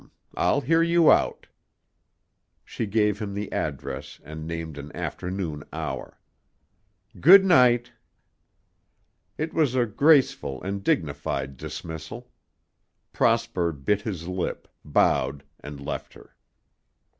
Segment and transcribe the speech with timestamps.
[0.35, 1.45] I'll hear you out."
[2.65, 6.19] She gave him the address and named an afternoon hour.
[7.19, 7.91] "Good night."
[9.37, 12.31] It was a graceful and dignified dismissal.
[13.13, 16.35] Prosper bit his lip, bowed and left her.